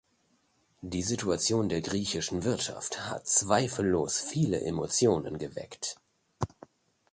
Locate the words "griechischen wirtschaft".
1.81-3.07